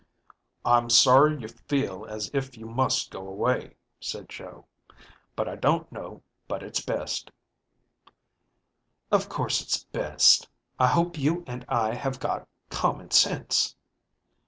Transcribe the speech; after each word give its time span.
ďI'm 0.65 0.89
sorry 0.89 1.39
you 1.39 1.47
feel 1.47 2.05
as 2.07 2.31
if 2.33 2.57
you 2.57 2.65
must 2.65 3.11
go 3.11 3.27
away," 3.27 3.75
said 3.99 4.29
Joe, 4.29 4.65
"but 5.35 5.47
I 5.47 5.55
don't 5.55 5.91
know 5.91 6.23
but 6.47 6.63
it's 6.63 6.81
best." 6.81 7.29
"Of 9.11 9.29
course 9.29 9.61
it's 9.61 9.83
best. 9.83 10.49
I 10.79 10.87
hope 10.87 11.19
you 11.19 11.43
and 11.45 11.65
I 11.69 11.93
have 11.93 12.19
got 12.19 12.47
common 12.71 13.11
sense." 13.11 13.75